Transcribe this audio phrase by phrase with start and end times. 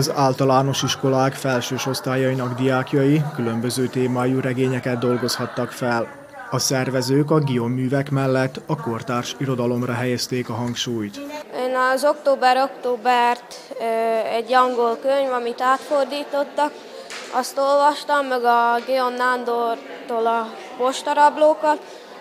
[0.00, 6.08] Az általános iskolák felsős osztályainak diákjai különböző témájú regényeket dolgozhattak fel.
[6.50, 11.16] A szervezők a Gion művek mellett a kortárs irodalomra helyezték a hangsúlyt.
[11.56, 13.54] Én az Október-Októbert
[14.32, 16.72] egy angol könyv, amit átfordítottak,
[17.32, 21.78] azt olvastam, meg a Gion Nándortól a postarablókat.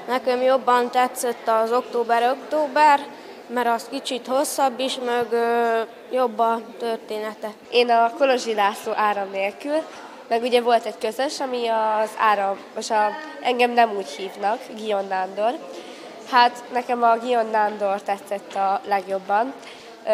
[0.07, 2.99] Nekem jobban tetszett az Október-Október,
[3.53, 5.25] mert az kicsit hosszabb is, meg
[6.11, 7.51] jobb a története.
[7.71, 9.77] Én a Kolozsi László áram nélkül,
[10.27, 13.09] meg ugye volt egy közös, ami az áram, most a,
[13.41, 15.53] engem nem úgy hívnak, Gion Nándor.
[16.31, 19.53] Hát nekem a Gion Nándor tetszett a legjobban.
[20.05, 20.11] Ö,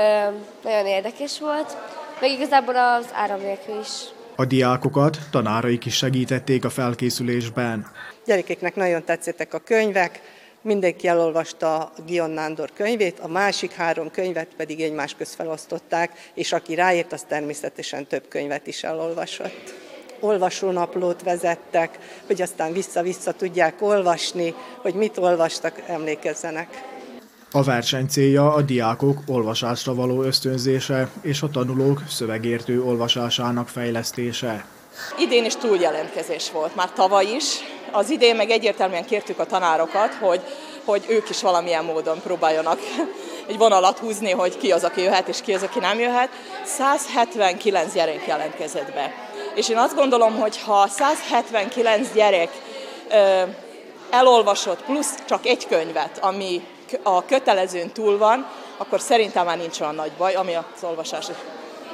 [0.63, 1.77] nagyon érdekes volt,
[2.19, 3.89] meg igazából az áram nélkül is.
[4.35, 7.87] A diákokat tanáraik is segítették a felkészülésben.
[8.25, 10.21] Gyerekeknek nagyon tetszettek a könyvek,
[10.65, 16.51] mindenki elolvasta a Gion Nándor könyvét, a másik három könyvet pedig egymás közt felosztották, és
[16.51, 19.73] aki ráért, az természetesen több könyvet is elolvasott.
[20.19, 26.83] Olvasónaplót vezettek, hogy aztán vissza-vissza tudják olvasni, hogy mit olvastak, emlékezzenek.
[27.51, 34.65] A verseny célja a diákok olvasásra való ösztönzése és a tanulók szövegértő olvasásának fejlesztése.
[35.19, 37.74] Idén is túljelentkezés volt, már tavaly is.
[37.91, 40.41] Az idén meg egyértelműen kértük a tanárokat, hogy,
[40.85, 42.79] hogy ők is valamilyen módon próbáljanak
[43.49, 46.29] egy vonalat húzni, hogy ki az, aki jöhet, és ki az, aki nem jöhet.
[46.65, 49.13] 179 gyerek jelentkezett be.
[49.55, 52.49] És én azt gondolom, hogy ha 179 gyerek
[53.09, 53.41] ö,
[54.09, 56.67] elolvasott plusz csak egy könyvet, ami
[57.03, 58.47] a kötelezőn túl van,
[58.77, 61.31] akkor szerintem már nincs olyan nagy baj, ami az olvasási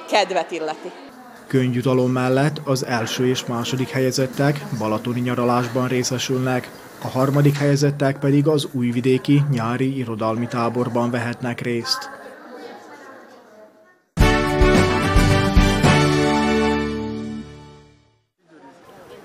[0.10, 0.92] kedvet illeti.
[1.52, 8.68] Könyvjutalom mellett az első és második helyezettek balatoni nyaralásban részesülnek, a harmadik helyezettek pedig az
[8.72, 12.21] újvidéki nyári irodalmi táborban vehetnek részt.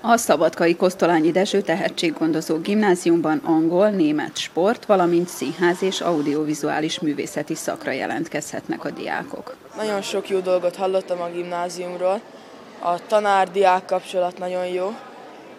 [0.01, 7.91] A Szabadkai Kosztolányi Dezső Tehetséggondozó Gimnáziumban angol, német sport, valamint színház és audiovizuális művészeti szakra
[7.91, 9.55] jelentkezhetnek a diákok.
[9.75, 12.21] Nagyon sok jó dolgot hallottam a gimnáziumról.
[12.79, 14.95] A tanár-diák kapcsolat nagyon jó,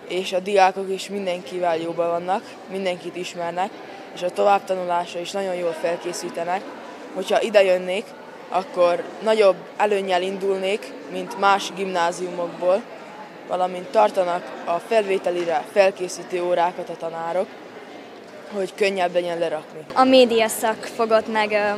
[0.09, 3.71] és a diákok is mindenkivel jóban vannak, mindenkit ismernek,
[4.15, 6.63] és a továbbtanulásra is nagyon jól felkészítenek.
[7.15, 8.05] Hogyha ide jönnék,
[8.49, 12.83] akkor nagyobb előnyel indulnék, mint más gimnáziumokból,
[13.49, 17.47] valamint tartanak a felvételire felkészítő órákat a tanárok,
[18.53, 19.81] hogy könnyebb legyen lerakni.
[19.95, 21.77] A média szak fogott meg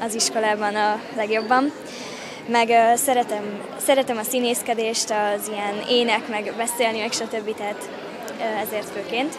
[0.00, 1.72] az iskolában a legjobban,
[2.48, 7.56] meg szeretem, szeretem a színészkedést, az ilyen ének, meg beszélni, meg stb.
[7.56, 7.88] Tehát
[8.66, 9.38] ezért főként.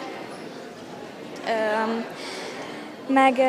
[3.06, 3.40] Meg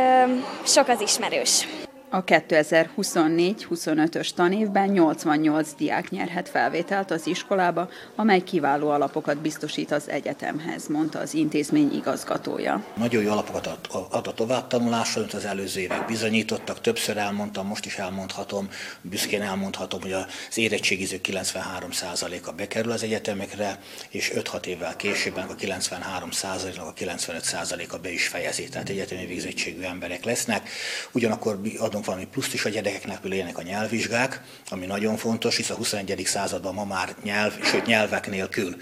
[0.63, 1.67] sok az ismerős.
[2.11, 10.87] A 2024-25-ös tanévben 88 diák nyerhet felvételt az iskolába, amely kiváló alapokat biztosít az egyetemhez,
[10.87, 12.83] mondta az intézmény igazgatója.
[12.97, 16.81] Nagyon jó alapokat ad a továbbtanulásra, amit az előző évek bizonyítottak.
[16.81, 18.69] Többször elmondtam, most is elmondhatom,
[19.01, 26.87] büszkén elmondhatom, hogy az érettségiző 93%-a bekerül az egyetemekre, és 5-6 évvel később a 93%-nak
[26.87, 28.69] a 95%-a be is fejezi.
[28.69, 30.69] Tehát egyetemi végzettségű emberek lesznek.
[31.11, 35.69] Ugyanakkor adunk adunk valami pluszt is a gyerekeknek, például a nyelvvizsgák, ami nagyon fontos, hisz
[35.69, 36.21] a 21.
[36.25, 38.75] században ma már nyelv, sőt nyelvek nélkül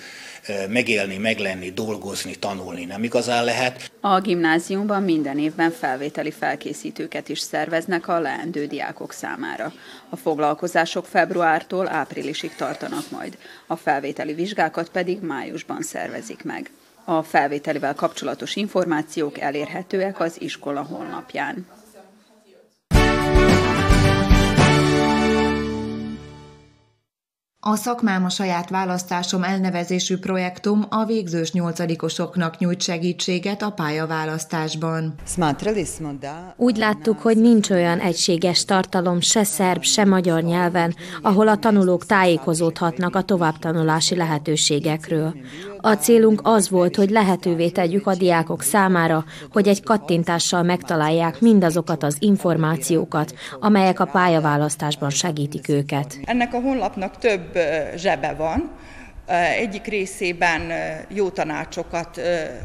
[0.69, 3.91] megélni, meglenni, dolgozni, tanulni nem igazán lehet.
[4.01, 9.73] A gimnáziumban minden évben felvételi felkészítőket is szerveznek a leendő diákok számára.
[10.09, 16.71] A foglalkozások februártól áprilisig tartanak majd, a felvételi vizsgákat pedig májusban szervezik meg.
[17.05, 21.76] A felvételivel kapcsolatos információk elérhetőek az iskola honlapján.
[27.69, 35.13] A szakmám a saját választásom elnevezésű projektum a végzős nyolcadikosoknak nyújt segítséget a pályaválasztásban.
[36.55, 42.05] Úgy láttuk, hogy nincs olyan egységes tartalom se szerb, se magyar nyelven, ahol a tanulók
[42.05, 45.33] tájékozódhatnak a továbbtanulási lehetőségekről.
[45.81, 52.03] A célunk az volt, hogy lehetővé tegyük a diákok számára, hogy egy kattintással megtalálják mindazokat
[52.03, 56.17] az információkat, amelyek a pályaválasztásban segítik őket.
[56.23, 57.57] Ennek a honlapnak több
[57.95, 58.71] zsebe van.
[59.59, 60.61] Egyik részében
[61.09, 62.21] jó tanácsokat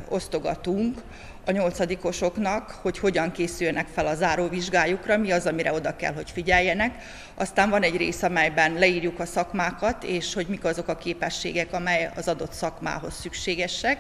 [0.09, 0.99] osztogatunk,
[1.45, 6.95] a nyolcadikosoknak, hogy hogyan készüljenek fel a záróvizsgájukra, mi az, amire oda kell, hogy figyeljenek.
[7.35, 12.11] Aztán van egy rész, amelyben leírjuk a szakmákat, és hogy mik azok a képességek, amely
[12.17, 13.99] az adott szakmához szükségesek.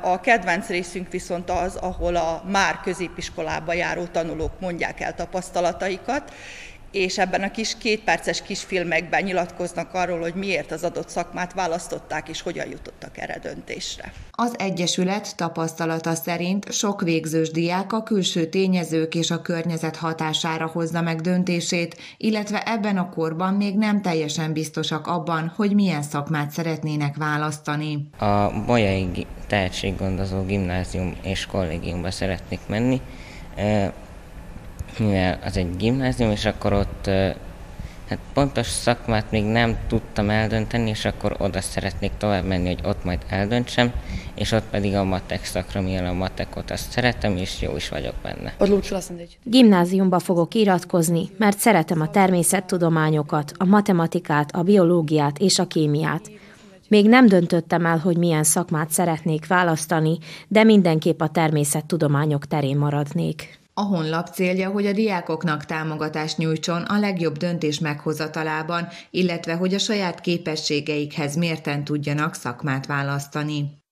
[0.00, 6.32] A kedvenc részünk viszont az, ahol a már középiskolába járó tanulók mondják el tapasztalataikat,
[6.90, 12.42] és ebben a kis kétperces kisfilmekben nyilatkoznak arról, hogy miért az adott szakmát választották, és
[12.42, 14.12] hogyan jutottak erre döntésre.
[14.30, 21.00] Az Egyesület tapasztalata szerint sok végzős diák a külső tényezők és a környezet hatására hozza
[21.00, 27.16] meg döntését, illetve ebben a korban még nem teljesen biztosak abban, hogy milyen szakmát szeretnének
[27.16, 28.08] választani.
[28.18, 33.00] A Bolyai Tehetséggondozó Gimnázium és Kollégiumba szeretnék menni,
[34.98, 37.10] mivel az egy gimnázium, és akkor ott
[38.08, 43.04] hát pontos szakmát még nem tudtam eldönteni, és akkor oda szeretnék tovább menni, hogy ott
[43.04, 43.92] majd eldöntsem,
[44.34, 48.14] és ott pedig a matek szakra, mivel a matekot azt szeretem, és jó is vagyok
[48.22, 48.54] benne.
[49.42, 56.30] Gimnáziumba fogok iratkozni, mert szeretem a természettudományokat, a matematikát, a biológiát és a kémiát.
[56.88, 60.18] Még nem döntöttem el, hogy milyen szakmát szeretnék választani,
[60.48, 63.57] de mindenképp a természettudományok terén maradnék.
[63.78, 69.78] A honlap célja, hogy a diákoknak támogatást nyújtson a legjobb döntés meghozatalában, illetve hogy a
[69.78, 73.82] saját képességeikhez mérten tudjanak szakmát választani.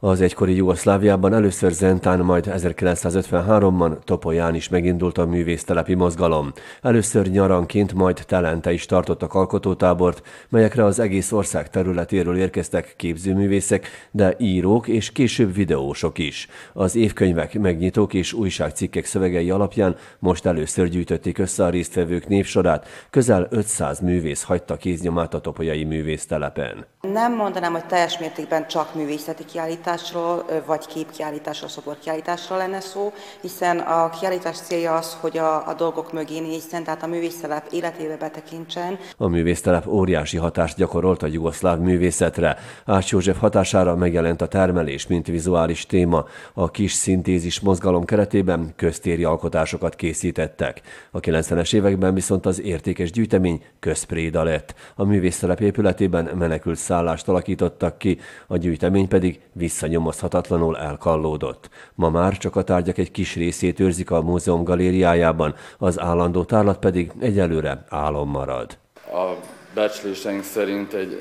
[0.00, 6.52] Az egykori Jugoszláviában először Zentán, majd 1953-ban Topolyán is megindult a művésztelepi mozgalom.
[6.82, 14.34] Először nyaranként, majd telente is tartottak alkotótábort, melyekre az egész ország területéről érkeztek képzőművészek, de
[14.38, 16.48] írók és később videósok is.
[16.72, 23.46] Az évkönyvek, megnyitók és újságcikkek szövegei alapján most először gyűjtötték össze a résztvevők névsorát, közel
[23.50, 26.86] 500 művész hagyta kéznyomát a topolyai művésztelepen.
[27.00, 29.44] Nem mondanám, hogy teljes mértékben csak művészeti
[29.88, 36.12] kiállításról, vagy képkiállításról, szoborkiállításról lenne szó, hiszen a kiállítás célja az, hogy a, a dolgok
[36.12, 38.98] mögé nézzen, tehát a művésztelep életébe betekintsen.
[39.16, 42.56] A művésztelep óriási hatást gyakorolt a jugoszláv művészetre.
[42.84, 46.24] Ács József hatására megjelent a termelés, mint vizuális téma.
[46.54, 50.80] A kis szintézis mozgalom keretében köztéri alkotásokat készítettek.
[51.10, 54.74] A 90-es években viszont az értékes gyűjtemény közpréda lett.
[54.94, 59.40] A művésztelep épületében menekült szállást alakítottak ki, a gyűjtemény pedig
[59.78, 61.68] visszanyomozhatatlanul elkallódott.
[61.94, 66.78] Ma már csak a tárgyak egy kis részét őrzik a múzeum galériájában, az állandó tárlat
[66.78, 68.78] pedig egyelőre álom marad.
[69.12, 69.32] A
[69.74, 71.20] becsléseink szerint egy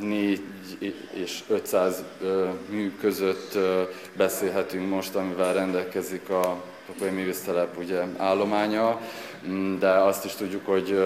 [0.00, 0.40] 4
[1.22, 2.04] és 500
[2.70, 3.58] mű között
[4.16, 6.56] beszélhetünk most, amivel rendelkezik a
[6.86, 9.00] Tokai Művésztelep ugye állománya,
[9.78, 10.98] de azt is tudjuk, hogy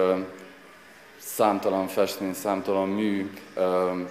[1.20, 3.30] számtalan festmény, számtalan mű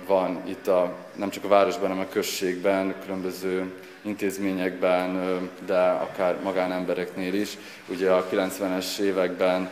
[0.08, 5.20] van itt a, nem csak a városban, hanem a községben, különböző intézményekben,
[5.66, 7.58] de akár magánembereknél is.
[7.90, 9.70] Ugye a 90-es években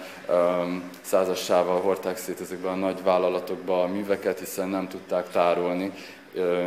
[1.01, 5.91] százassával hordták szét ezekben a nagy vállalatokba a műveket, hiszen nem tudták tárolni,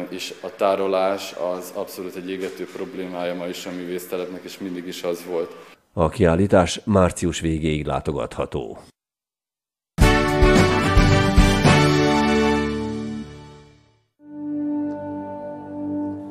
[0.08, 5.02] és a tárolás az abszolút egy égető problémája ma is a művésztelepnek, és mindig is
[5.02, 5.56] az volt.
[5.93, 8.78] A kiállítás március végéig látogatható.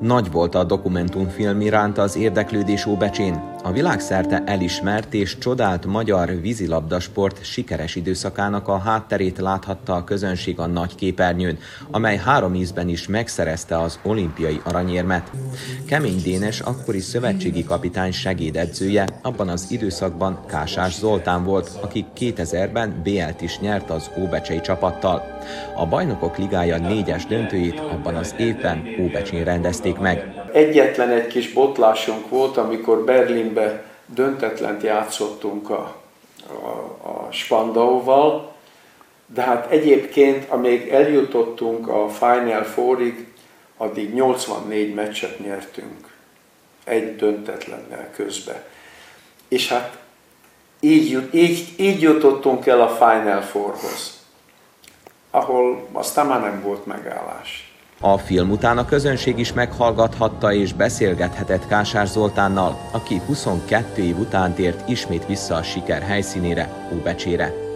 [0.01, 3.53] Nagy volt a dokumentumfilm iránt az érdeklődés Óbecsén.
[3.63, 10.66] A világszerte elismert és csodált magyar vízilabdasport sikeres időszakának a hátterét láthatta a közönség a
[10.66, 11.58] nagy képernyőn,
[11.92, 15.32] amely három ízben is megszerezte az olimpiai aranyérmet.
[15.86, 23.42] Kemény Dénes akkori szövetségi kapitány segédedzője abban az időszakban Kásás Zoltán volt, aki 2000-ben BL-t
[23.42, 25.39] is nyert az Óbecsei csapattal.
[25.75, 30.38] A Bajnokok Ligája négyes döntőjét abban az évben Óbecsén rendezték meg.
[30.53, 35.96] Egyetlen egy kis botlásunk volt, amikor Berlinbe döntetlent játszottunk a,
[36.48, 38.53] a, a Spandauval,
[39.25, 43.27] de hát egyébként, amíg eljutottunk a Final Fourig,
[43.77, 46.13] addig 84 meccset nyertünk.
[46.84, 48.68] Egy döntetlennel közbe.
[49.48, 49.98] És hát
[50.79, 54.20] így, így, így jutottunk el a Final Fourhoz
[55.32, 57.69] ahol aztán már nem volt megállás.
[58.01, 64.53] A film után a közönség is meghallgathatta és beszélgethetett Kásár Zoltánnal, aki 22 év után
[64.53, 67.69] tért ismét vissza a siker helyszínére, Óbecsére.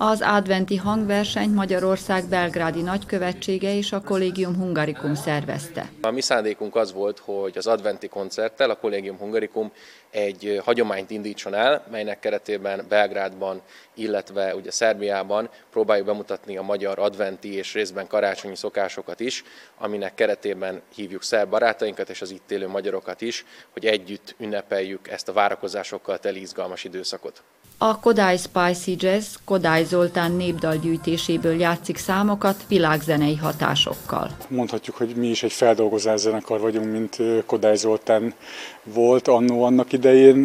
[0.00, 5.90] Az adventi hangversenyt Magyarország belgrádi nagykövetsége és a Collegium Hungaricum szervezte.
[6.00, 9.72] A mi szándékunk az volt, hogy az adventi koncerttel a Collegium Hungaricum
[10.10, 13.62] egy hagyományt indítson el, melynek keretében Belgrádban,
[13.94, 19.44] illetve ugye Szerbiában próbáljuk bemutatni a magyar adventi és részben karácsonyi szokásokat is,
[19.78, 25.28] aminek keretében hívjuk szerb barátainkat és az itt élő magyarokat is, hogy együtt ünnepeljük ezt
[25.28, 27.42] a várakozásokkal teli izgalmas időszakot.
[27.80, 34.30] A Kodály Spicy Jazz Kodály Zoltán népdalgyűjtéséből játszik számokat világzenei hatásokkal.
[34.48, 37.16] Mondhatjuk, hogy mi is egy feldolgozás zenekar vagyunk, mint
[37.46, 38.34] Kodály Zoltán
[38.82, 40.44] volt annó annak idején,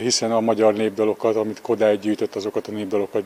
[0.00, 3.24] hiszen a magyar népdalokat, amit Kodály gyűjtött, azokat a népdalokat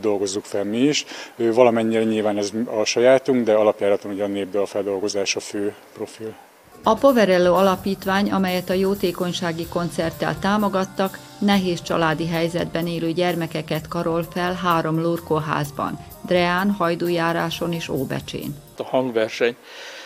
[0.00, 1.04] dolgozzuk fel mi is.
[1.36, 2.50] Valamennyire nyilván ez
[2.80, 6.34] a sajátunk, de alapjáraton ugye a népdal feldolgozás a fő profil.
[6.82, 14.54] A Poverello alapítvány, amelyet a jótékonysági koncerttel támogattak, nehéz családi helyzetben élő gyermekeket karol fel
[14.54, 18.56] három lurkóházban, Dreán, Hajdújáráson és Óbecsén.
[18.76, 19.56] A hangverseny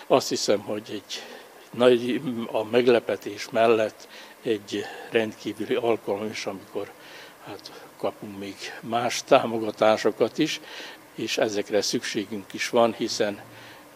[0.07, 1.23] azt hiszem, hogy egy
[1.71, 2.21] nagy,
[2.53, 4.09] a meglepetés mellett
[4.43, 6.91] egy rendkívüli alkalom is, amikor
[7.47, 10.61] hát kapunk még más támogatásokat is,
[11.15, 13.41] és ezekre szükségünk is van, hiszen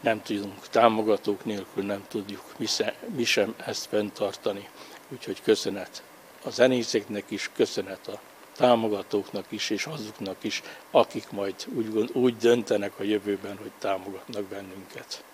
[0.00, 4.68] nem tudunk támogatók nélkül, nem tudjuk mi sem, mi sem ezt fenntartani.
[5.08, 6.02] Úgyhogy köszönet
[6.48, 8.20] a zenészeknek is, köszönet a
[8.56, 15.24] támogatóknak is, és azoknak is, akik majd úgy, úgy döntenek a jövőben, hogy támogatnak bennünket.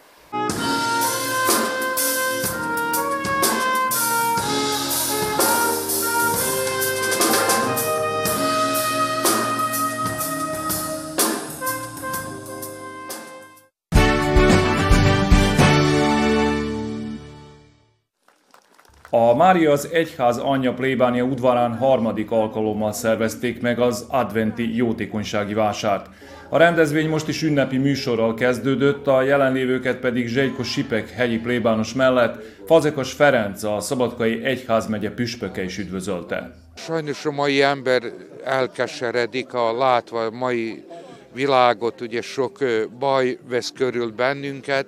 [19.16, 26.06] A Mária az Egyház anyja plébánia udvarán harmadik alkalommal szervezték meg az adventi jótékonysági vásárt.
[26.48, 32.42] A rendezvény most is ünnepi műsorral kezdődött, a jelenlévőket pedig Zsejko Sipek hegyi plébános mellett
[32.66, 36.54] Fazekas Ferenc, a Szabadkai Egyházmegye püspöke is üdvözölte.
[36.76, 38.02] Sajnos a mai ember
[38.44, 40.84] elkeseredik a látva a mai
[41.32, 42.58] világot, ugye sok
[42.98, 44.86] baj vesz körül bennünket,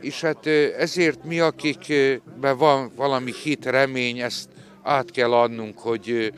[0.00, 0.46] és hát
[0.78, 4.48] ezért mi, akikben van valami hit, remény, ezt
[4.82, 6.32] át kell adnunk, hogy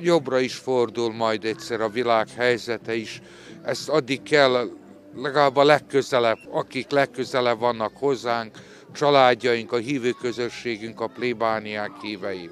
[0.00, 3.20] jobbra is fordul majd egyszer a világ helyzete is.
[3.62, 4.70] Ezt addig kell
[5.16, 8.56] legalább a legközelebb, akik legközelebb vannak hozzánk,
[8.94, 12.50] családjaink, a hívő közösségünk, a plébániák hívei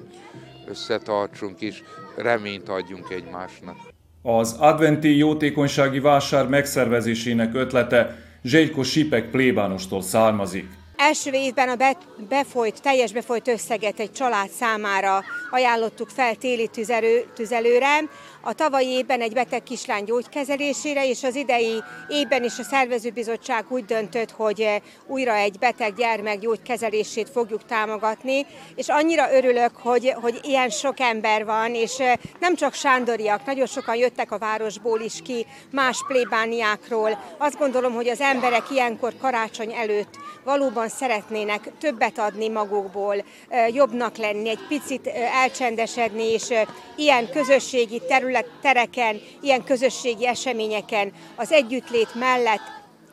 [0.67, 1.83] összetartsunk és
[2.15, 3.75] reményt adjunk egymásnak.
[4.21, 10.65] Az adventi jótékonysági vásár megszervezésének ötlete Zsegyko Sipek plébánostól származik.
[10.95, 11.95] Első évben a
[12.29, 17.99] befolyt, teljes befolyt összeget egy család számára ajánlottuk fel téli tüzelő, tüzelőre,
[18.45, 23.85] a tavalyi évben egy beteg kislány gyógykezelésére, és az idei évben is a szervezőbizottság úgy
[23.85, 28.45] döntött, hogy újra egy beteg gyermek gyógykezelését fogjuk támogatni,
[28.75, 31.97] és annyira örülök, hogy, hogy ilyen sok ember van, és
[32.39, 37.19] nem csak sándoriak, nagyon sokan jöttek a városból is ki, más plébániákról.
[37.37, 43.23] Azt gondolom, hogy az emberek ilyenkor karácsony előtt valóban szeretnének többet adni magukból,
[43.71, 45.07] jobbnak lenni, egy picit
[45.41, 46.47] elcsendesedni, és
[46.95, 48.01] ilyen közösségi
[48.33, 52.61] terület, tereken, ilyen közösségi eseményeken az együttlét mellett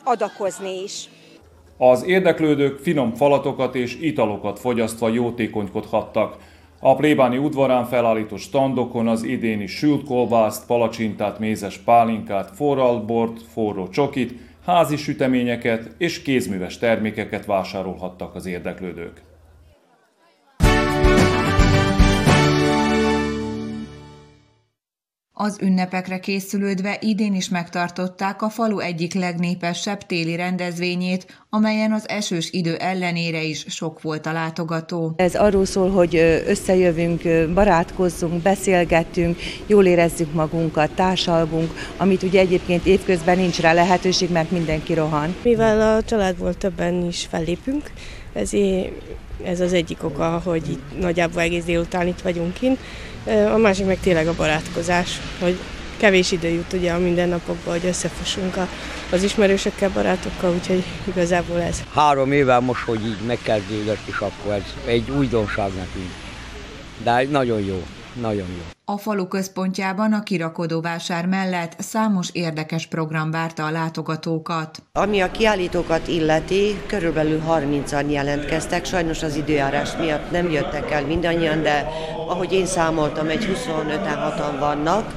[0.04, 1.08] adakozni is.
[1.78, 6.36] Az érdeklődők finom falatokat és italokat fogyasztva jótékonykodhattak.
[6.80, 14.32] A plébáni udvarán felállított standokon az idéni sült kolbászt, palacsintát, mézes pálinkát, forralbort, forró csokit,
[14.66, 19.29] házi süteményeket és kézműves termékeket vásárolhattak az érdeklődők.
[25.42, 32.50] Az ünnepekre készülődve idén is megtartották a falu egyik legnépesebb téli rendezvényét, amelyen az esős
[32.50, 35.12] idő ellenére is sok volt a látogató.
[35.16, 36.16] Ez arról szól, hogy
[36.46, 37.22] összejövünk,
[37.54, 44.94] barátkozzunk, beszélgetünk, jól érezzük magunkat, társalgunk, amit ugye egyébként évközben nincs rá lehetőség, mert mindenki
[44.94, 45.34] rohan.
[45.42, 47.90] Mivel a családból többen is fellépünk,
[48.32, 48.92] ezért
[49.44, 52.78] ez az egyik oka, hogy itt nagyjából egész délután itt vagyunk kint.
[53.26, 55.58] A másik meg tényleg a barátkozás, hogy
[55.96, 58.68] kevés idő jut ugye a mindennapokban, hogy összefussunk a,
[59.12, 61.82] az ismerősökkel, barátokkal, úgyhogy igazából ez.
[61.94, 66.10] Három éve most, hogy így megkezdődött, és akkor ez egy újdonság nekünk.
[67.02, 67.82] De nagyon jó,
[68.20, 68.79] nagyon jó.
[68.92, 74.82] A falu központjában a kirakodóvásár mellett számos érdekes program várta a látogatókat.
[74.92, 81.62] Ami a kiállítókat illeti, körülbelül 30-an jelentkeztek, sajnos az időjárás miatt nem jöttek el mindannyian,
[81.62, 81.88] de
[82.28, 85.14] ahogy én számoltam, egy 25-en vannak.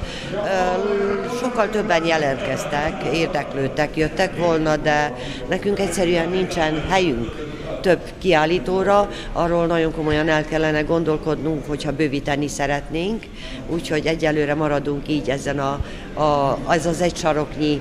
[1.40, 5.14] Sokkal többen jelentkeztek, érdeklődtek, jöttek volna, de
[5.48, 7.53] nekünk egyszerűen nincsen helyünk
[7.84, 13.24] több kiállítóra, arról nagyon komolyan el kellene gondolkodnunk, hogyha bővíteni szeretnénk,
[13.68, 15.80] úgyhogy egyelőre maradunk így ezen a,
[16.20, 17.80] a, az az egy saroknyi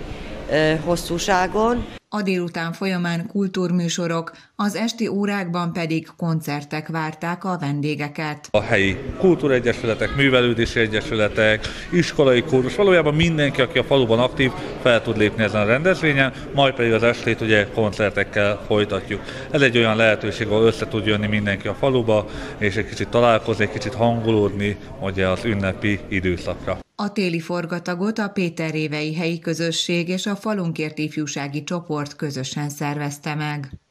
[0.84, 1.86] hosszúságon.
[2.16, 8.48] a délután folyamán kultúrműsorok, az esti órákban pedig koncertek várták a vendégeket.
[8.52, 15.18] A helyi kultúregyesületek, művelődési egyesületek, iskolai kórus, valójában mindenki, aki a faluban aktív, fel tud
[15.18, 19.22] lépni ezen a rendezvényen, majd pedig az estét ugye koncertekkel folytatjuk.
[19.52, 22.26] Ez egy olyan lehetőség, ahol össze tud jönni mindenki a faluba,
[22.58, 26.83] és egy kicsit találkozni, egy kicsit hangolódni ugye az ünnepi időszakra.
[26.96, 33.83] A téli forgatagot a Péterrévei helyi közösség és a Falunkért ifjúsági csoport közösen szervezte meg.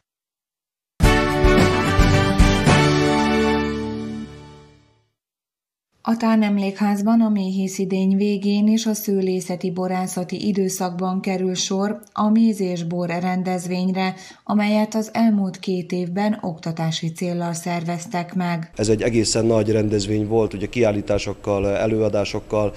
[6.04, 12.84] A tánemlékházban a méhészidény végén és a szőlészeti borászati időszakban kerül sor a méz és
[12.84, 18.70] bor rendezvényre, amelyet az elmúlt két évben oktatási céllal szerveztek meg.
[18.76, 22.72] Ez egy egészen nagy rendezvény volt, ugye kiállításokkal, előadásokkal,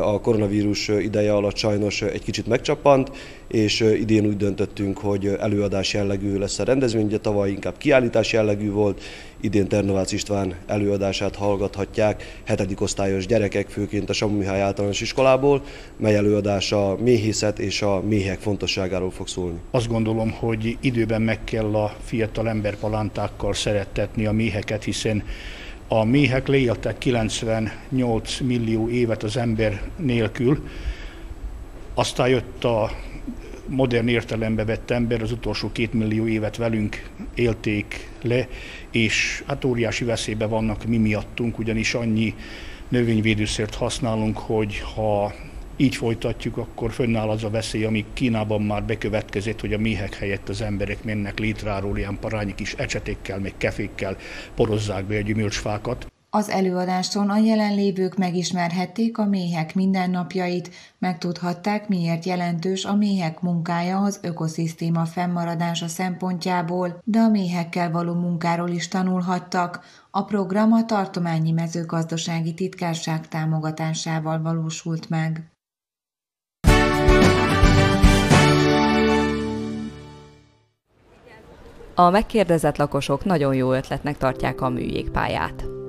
[0.00, 3.10] a koronavírus ideje alatt sajnos egy kicsit megcsapant,
[3.48, 8.70] és idén úgy döntöttünk, hogy előadás jellegű lesz a rendezvény, ugye tavaly inkább kiállítás jellegű
[8.70, 9.02] volt,
[9.40, 15.62] idén Ternovács István előadását hallgathatják hetedik osztályos gyerekek, főként a Samu Mihály általános iskolából,
[15.96, 19.58] mely előadás a méhészet és a méhek fontosságáról fog szólni.
[19.70, 25.22] Azt gondolom, hogy időben meg kell a fiatal emberpalántákkal szerettetni a méheket, hiszen
[25.92, 30.68] a méhek leéltek 98 millió évet az ember nélkül,
[31.94, 32.90] aztán jött a
[33.66, 38.48] modern értelembe vett ember, az utolsó két millió évet velünk élték le,
[38.90, 42.34] és hát óriási veszélybe vannak mi miattunk, ugyanis annyi
[42.88, 45.32] növényvédőszert használunk, hogy ha
[45.80, 50.48] így folytatjuk, akkor fönnáll az a veszély, ami Kínában már bekövetkezett, hogy a méhek helyett
[50.48, 54.16] az emberek mennek létráról ilyen parányi kis ecsetékkel, meg kefékkel
[54.54, 56.06] porozzák be a gyümölcsfákat.
[56.32, 64.20] Az előadáson a jelenlévők megismerhették a méhek mindennapjait, megtudhatták, miért jelentős a méhek munkája az
[64.22, 69.84] ökoszisztéma fennmaradása szempontjából, de a méhekkel való munkáról is tanulhattak.
[70.10, 75.50] A program a tartományi mezőgazdasági titkárság támogatásával valósult meg.
[82.00, 85.79] A megkérdezett lakosok nagyon jó ötletnek tartják a műjégpályát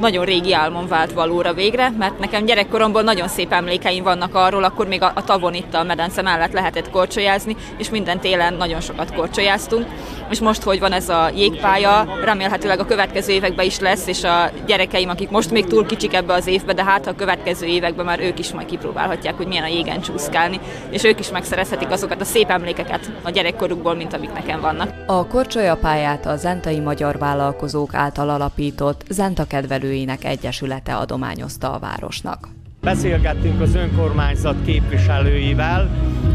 [0.00, 4.86] nagyon régi álmom vált valóra végre, mert nekem gyerekkoromból nagyon szép emlékeim vannak arról, akkor
[4.86, 9.14] még a, a tavon itt a medence mellett lehetett korcsolyázni, és minden télen nagyon sokat
[9.14, 9.86] korcsolyáztunk.
[10.30, 14.50] És most, hogy van ez a jégpálya, remélhetőleg a következő években is lesz, és a
[14.66, 18.20] gyerekeim, akik most még túl kicsik ebbe az évbe, de hát a következő években már
[18.20, 22.24] ők is majd kipróbálhatják, hogy milyen a jégen csúszkálni, és ők is megszerezhetik azokat a
[22.24, 24.90] szép emlékeket a gyerekkorukból, mint amik nekem vannak.
[25.06, 32.48] A korcsolyapályát a Zentai Magyar Vállalkozók által alapított Zenta kedvelő Képviselőinek Egyesülete adományozta a városnak.
[32.80, 35.90] Beszélgettünk az önkormányzat képviselőivel,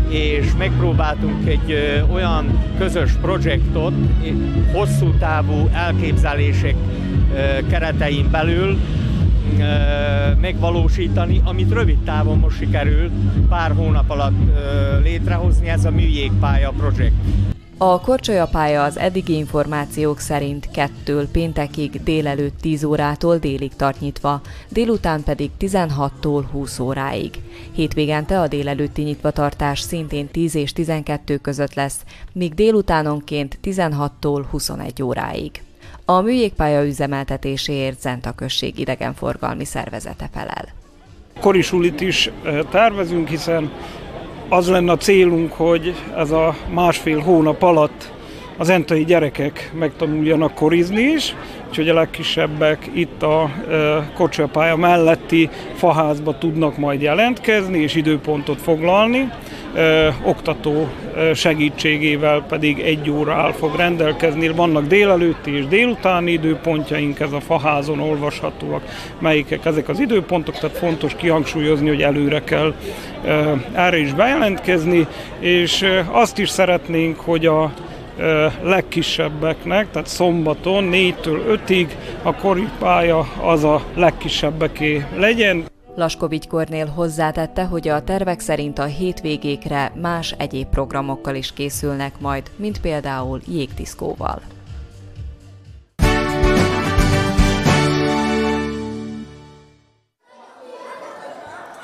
[0.10, 1.76] és megpróbáltunk egy
[2.12, 3.94] olyan közös projektot,
[4.74, 6.76] hosszú távú elképzelések
[7.70, 8.78] keretein belül
[10.42, 13.12] megvalósítani, amit rövid távon most sikerült
[13.50, 14.40] pár hónap alatt
[15.04, 17.16] létrehozni, ez a műjégpálya projekt.
[17.84, 25.24] A korcsolyapálya az eddigi információk szerint kettől péntekig délelőtt 10 órától délig tart nyitva, délután
[25.24, 27.30] pedig 16-tól 20 óráig.
[27.72, 32.00] Hétvégente a délelőtti nyitvatartás szintén 10 és 12 között lesz,
[32.34, 35.52] míg délutánonként 16-tól 21 óráig.
[36.06, 40.68] A műjégpálya üzemeltetéséért Zenta község idegenforgalmi szervezete felel.
[41.40, 43.72] Korisulit is eh, tervezünk, hiszen
[44.52, 48.12] az lenne a célunk, hogy ez a másfél hónap alatt
[48.62, 51.36] az entai gyerekek megtanuljanak korizni is,
[51.70, 53.52] úgyhogy a legkisebbek itt a
[54.14, 59.32] kocsapálya melletti faházba tudnak majd jelentkezni és időpontot foglalni.
[60.24, 60.88] Oktató
[61.34, 64.48] segítségével pedig egy óra áll fog rendelkezni.
[64.48, 68.84] Vannak délelőtti és délutáni időpontjaink, ez a faházon olvashatóak,
[69.20, 72.74] melyikek ezek az időpontok, tehát fontos kihangsúlyozni, hogy előre kell
[73.74, 75.08] erre is bejelentkezni,
[75.40, 77.72] és azt is szeretnénk, hogy a
[78.62, 81.88] legkisebbeknek, tehát szombaton 4-től 5-ig
[82.24, 85.66] a koripálya az a legkisebbeké legyen.
[85.96, 92.52] Laskovics Kornél hozzátette, hogy a tervek szerint a hétvégékre más egyéb programokkal is készülnek majd,
[92.56, 94.42] mint például jégdiszkóval.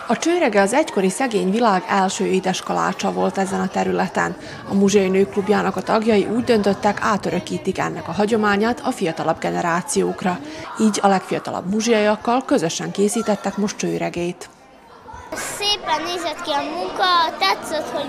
[0.10, 4.38] A csőrege az egykori szegény világ első édeskalácsa volt ezen a területen.
[4.70, 10.40] A Muzsiai Nőklubjának a tagjai úgy döntöttek, átörökítik ennek a hagyományát a fiatalabb generációkra.
[10.80, 14.50] Így a legfiatalabb muzsiaiakkal közösen készítettek most csőregét.
[15.34, 18.08] Szépen nézett ki a munka, tetszett, hogy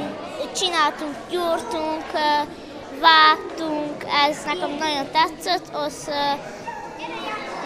[0.52, 2.04] csináltunk, gyúrtunk,
[3.00, 6.10] vágtunk, ez nekem nagyon tetszett, az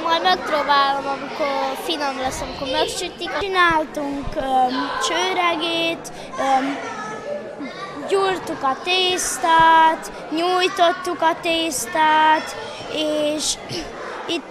[0.03, 3.39] majd megpróbálom, amikor finom lesz, amikor megsütik.
[3.41, 6.79] Csináltunk um, csőregét, um,
[8.09, 12.57] gyúrtuk a tésztát, nyújtottuk a tésztát,
[12.93, 13.55] és
[14.27, 14.45] itt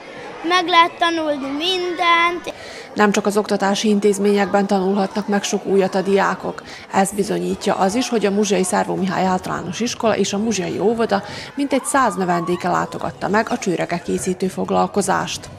[0.44, 2.54] meg lehet tanulni mindent.
[2.94, 6.64] Nem csak az oktatási intézményekben tanulhatnak meg sok újat a diákok.
[6.92, 11.24] Ez bizonyítja az is, hogy a Muzsiai Szárvó Mihály általános iskola és a Muzsiai óvoda
[11.56, 15.50] mintegy száz növendéke látogatta meg a csőrege készítő foglalkozást.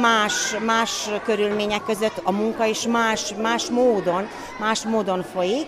[0.00, 5.66] Más, más körülmények között a munka is más, más módon, más módon folyik.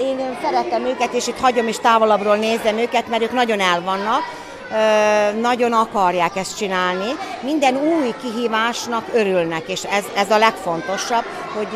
[0.00, 4.39] Én szeretem őket, és itt hagyom is távolabbról nézem őket, mert ők nagyon el vannak
[5.40, 7.10] nagyon akarják ezt csinálni.
[7.42, 11.24] Minden új kihívásnak örülnek, és ez, ez a legfontosabb,
[11.56, 11.68] hogy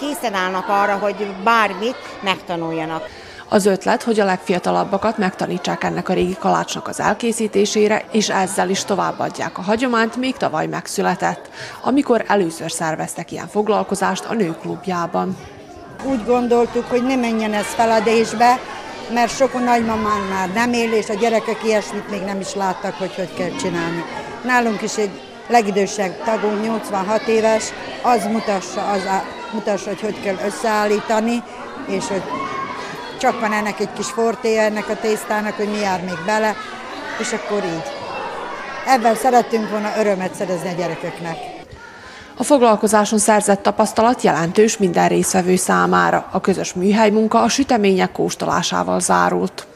[0.00, 3.08] készen állnak arra, hogy bármit megtanuljanak.
[3.48, 8.84] Az ötlet, hogy a legfiatalabbakat megtanítsák ennek a régi kalácsnak az elkészítésére, és ezzel is
[8.84, 11.50] továbbadják a hagyományt, még tavaly megszületett,
[11.82, 15.36] amikor először szerveztek ilyen foglalkozást a nőklubjában.
[16.04, 18.58] Úgy gondoltuk, hogy ne menjen ez feladésbe,
[19.12, 23.14] mert sok nagymamán már nem él, és a gyerekek ilyesmit még nem is láttak, hogy
[23.14, 24.04] hogy kell csinálni.
[24.44, 27.64] Nálunk is egy legidősebb tagunk, 86 éves,
[28.02, 31.42] az mutassa, az a, mutassa, hogy hogy kell összeállítani,
[31.88, 32.22] és hogy
[33.18, 36.56] csak van ennek egy kis fortéja ennek a tésztának, hogy mi jár még bele,
[37.20, 37.92] és akkor így.
[38.86, 41.55] Ebben szerettünk volna örömet szerezni a gyerekeknek.
[42.38, 46.28] A foglalkozáson szerzett tapasztalat jelentős minden részvevő számára.
[46.30, 49.66] A közös műhely munka a sütemények kóstolásával zárult.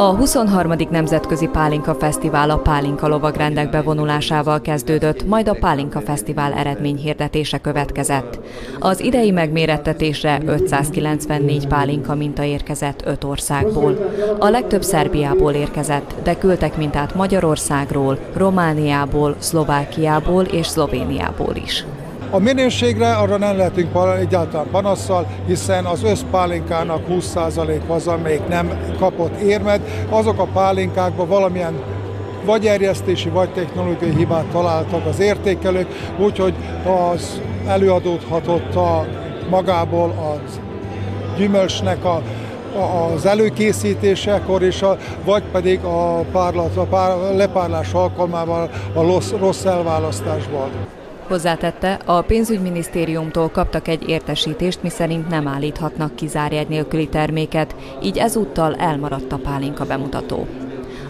[0.00, 0.72] A 23.
[0.90, 8.38] Nemzetközi Pálinka Fesztivál a Pálinka lovagrendek bevonulásával kezdődött, majd a Pálinka Fesztivál eredményhirdetése következett.
[8.78, 14.10] Az idei megmérettetésre 594 pálinka minta érkezett öt országból.
[14.38, 21.84] A legtöbb Szerbiából érkezett, de küldtek mintát Magyarországról, Romániából, Szlovákiából és Szlovéniából is.
[22.32, 29.40] A minőségre arra nem lehetünk egyáltalán panasszal, hiszen az összpálinkának 20% az, amelyik nem kapott
[29.40, 29.80] érmet.
[30.08, 31.74] Azok a pálinkákban valamilyen
[32.44, 35.86] vagy erjesztési, vagy technológiai hibát találtak az értékelők,
[36.18, 36.54] úgyhogy
[37.12, 39.06] az előadódhatott a
[39.50, 40.40] magából a
[41.36, 42.22] gyümölcsnek a
[43.14, 49.64] az előkészítésekor, és a, vagy pedig a, párlat, a pár, lepárlás alkalmával a rossz, rossz
[49.64, 50.70] elválasztásban.
[51.30, 58.76] Hozzátette, a pénzügyminisztériumtól kaptak egy értesítést, miszerint nem állíthatnak ki zárjegy nélküli terméket, így ezúttal
[58.76, 60.46] elmaradt a pálinka bemutató.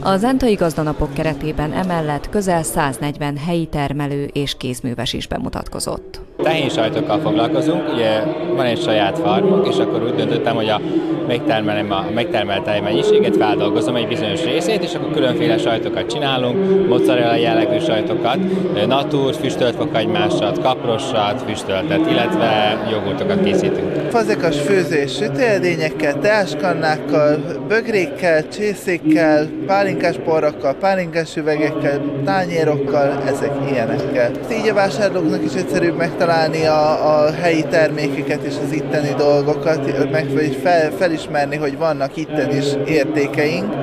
[0.00, 6.29] A Zentai Gazdanapok keretében emellett közel 140 helyi termelő és kézműves is bemutatkozott.
[6.68, 8.22] Sajtokkal foglalkozunk, ugye
[8.56, 10.80] van egy saját farmunk, és akkor úgy döntöttem, hogy a
[11.26, 17.78] megtermelem a megtermelt mennyiséget feldolgozom egy bizonyos részét, és akkor különféle sajtokat csinálunk, mozzarella jellegű
[17.78, 18.38] sajtokat,
[18.86, 24.10] natur, füstölt fokagymásat, kaprossat, füstöltet, illetve jogurtokat készítünk.
[24.10, 34.30] Fazekas főzés sütőedényekkel, teáskannákkal, bögrékkel, csészékkel, pálinkás porrakkal, pálinkás üvegekkel, tányérokkal, ezek ilyenekkel.
[34.52, 36.29] Így a vásárlóknak is egyszerűbb megtalálni
[36.64, 40.26] a, a helyi termékeket és az itteni dolgokat, meg
[40.62, 43.74] fel, felismerni, hogy vannak itten is értékeink,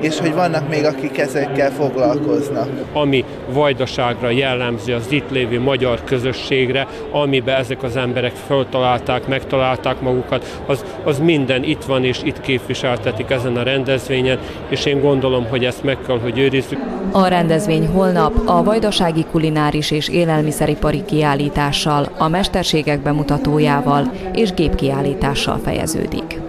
[0.00, 2.68] és hogy vannak még akik ezekkel foglalkoznak.
[2.92, 10.60] Ami vajdaságra jellemző az itt lévő magyar közösségre, amiben ezek az emberek föltalálták, megtalálták magukat,
[10.66, 14.38] az, az minden itt van és itt képviseltetik ezen a rendezvényen,
[14.68, 16.78] és én gondolom, hogy ezt meg kell, hogy őrizzük.
[17.16, 26.45] A rendezvény holnap a vajdasági kulináris és élelmiszeripari kiállítással, a mesterségek bemutatójával és gépkiállítással fejeződik.